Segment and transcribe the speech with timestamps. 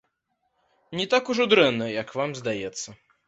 [0.99, 2.89] Не так ужо дрэнна, як вам здаецца.